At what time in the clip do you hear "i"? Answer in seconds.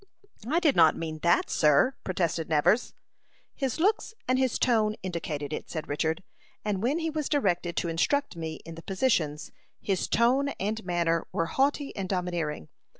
0.49-0.59